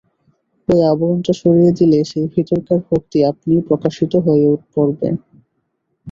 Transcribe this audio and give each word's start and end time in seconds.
ঐ 0.69 0.85
আবরণটা 0.91 1.33
সরিয়ে 1.41 1.71
দিলে 1.79 1.99
সেই 2.05 2.27
ভিতরকার 2.33 2.79
ভক্তি 2.87 3.17
আপনিই 3.31 3.65
প্রকাশিত 3.69 4.13
হয়ে 4.25 4.45
পড়বে। 4.73 5.07